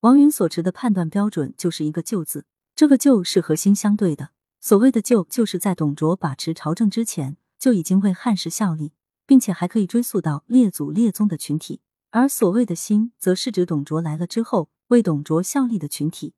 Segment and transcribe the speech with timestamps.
[0.00, 4.30] 王允所持的判断标准就是一个“就”字，这个“就”是和心相对的。
[4.60, 8.92] 所谓的“就”，就是在董卓把持朝政之前就已经为汉室效力，
[9.26, 11.80] 并且还可以追溯到列祖列宗的群体；
[12.10, 16.34] 而所谓的“心”，则是指董卓来了之后为董卓效力的群体。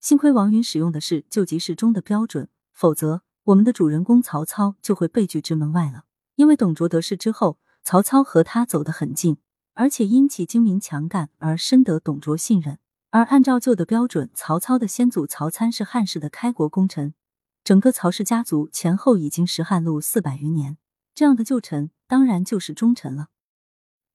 [0.00, 6.04] 幸亏王允使用的是“就即是中”的标准，否则我们的主人公曹操就会被拒之门外了。
[6.36, 9.38] 因为董卓得势之后，曹操和他走得很近，
[9.78, 12.80] 而且因其精明强干而深得董卓信任。
[13.10, 17.14] 而按照旧的标准，曹操的先祖曹参是汉室的开国功臣，
[17.62, 20.78] 整个曹氏家族前后已经食汉路四百余年，
[21.14, 23.28] 这样的旧臣当然就是忠臣了。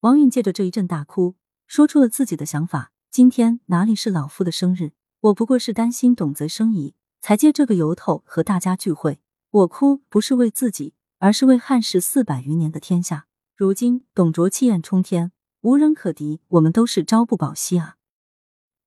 [0.01, 4.91] 王允借着这一阵大哭，说出了自己的想法：今天哪里是老夫的生日？
[5.21, 9.21] 我不过是担心董贼生疑，才借这个由头和大家聚会。
[9.49, 13.27] 我哭不是为自己，而是为汉室四百余年的天下。
[13.55, 15.31] 如今董卓气焰冲天，
[15.63, 17.95] 无人可敌，我们都是朝不保夕啊！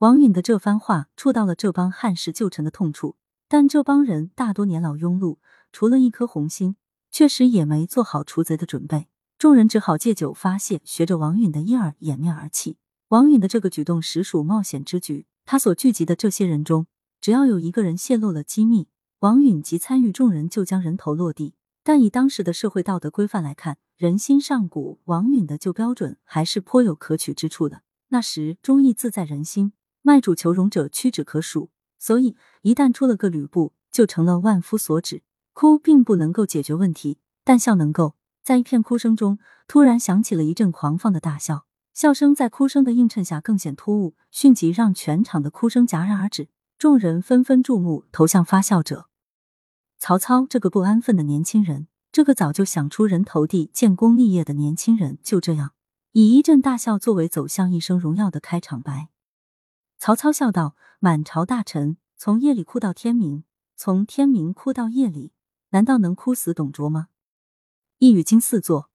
[0.00, 3.16] 王允的这番话触到了这帮汉室旧臣的痛处，
[3.48, 5.38] 但这帮人大多年老庸碌，
[5.72, 6.76] 除了一颗红心，
[7.10, 9.08] 确实也没做好除贼的准备。
[9.38, 12.76] 众人只好借酒发泄，学着王允的一儿掩面而泣。
[13.08, 15.24] 王允的这个举动实属冒险之举。
[15.46, 16.86] 他所聚集的这些人中，
[17.22, 18.88] 只要有一个人泄露了机密，
[19.20, 21.54] 王允及参与众人就将人头落地。
[21.82, 27.80] 但以当时的社会道德规范来看，人心上古，王允的旧标准还是颇有可取之处的。
[28.08, 29.72] 那时忠义自在人心，
[30.02, 35.22] 卖主求荣者屈指可数，所以一旦出了个吕布，就成了万夫所指。
[35.54, 38.16] 哭并不能够解决问题，但笑能够。
[38.42, 41.64] 在一片哭声中，突然响起了一阵狂放的大笑。
[41.94, 46.48] 笑声在哭声的映衬下更显突兀，迅即让全场的哭声戛然而止。
[46.76, 49.08] 众人纷纷注目投向发笑者。
[49.98, 55.74] 曹操这个不安分的年轻人，这个早就想出人头地、建功立业的年轻人，就这样
[56.12, 59.10] 以一阵大笑作为走向一生荣耀的开场白。
[59.98, 63.44] 曹操笑道：“满朝大臣从夜里哭到天明，
[63.76, 65.34] 从天明哭到夜里，
[65.72, 67.08] 难道能哭死董卓吗？”
[68.00, 68.88] 一语惊四座。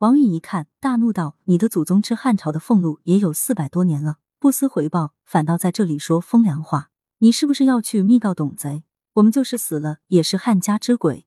[0.00, 8.84] 王允一看，大怒道：“你的祖宗吃汉朝的俸禄也有四百多年了，不思回报，反倒在这里说风凉话，你是不是要去密告董贼？
[9.14, 11.25] 我们就是死了，也是汉家之鬼。”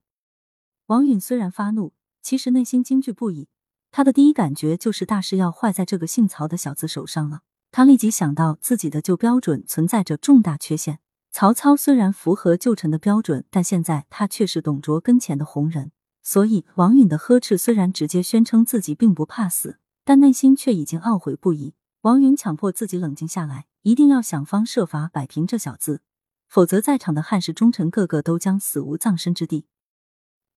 [0.89, 3.47] 王允虽然发怒，其实内心惊惧不已。
[3.91, 7.41] 他的第一感觉就是大事要坏在这个姓曹的小子手上了。
[7.69, 10.97] 他立即想到自己的旧标准存在着重大缺陷。
[11.31, 15.91] 曹操虽然符合旧臣的标准，但现在他却是董卓跟前的红人。
[16.23, 21.75] 所以，王允的呵斥虽然直接宣称自己并不怕死，但内心却已经懊悔不已。
[22.01, 26.01] 王允强迫自己冷静下来，一定要想方设法摆平这小子，
[26.47, 29.67] 否则在场的汉室忠臣个个都将死无葬身之地。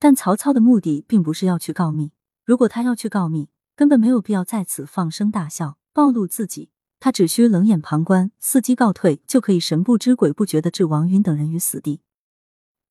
[0.05, 2.11] 但曹操的目的并不是要去告密，
[2.45, 6.73] 如果他要去告密，根本没有必要在此放声大笑，暴露自己。
[6.99, 12.01] 他只需冷眼旁观，伺机告退，就可以神不知鬼不觉的置王允等人于死地。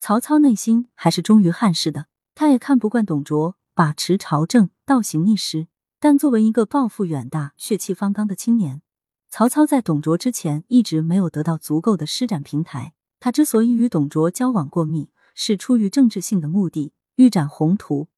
[0.00, 2.06] 曹操内心还是忠于汉室的。
[2.34, 5.66] 他也看不惯董卓把持朝政、倒行逆施，
[6.00, 8.80] 但作为一个抱负远大、血气方刚的青年，
[9.28, 12.94] 曹操在董卓之前一直没有得到足够的施展平台。
[13.20, 18.08] 他之所以与董卓交往过密，是出于政治性的目的，欲展宏图，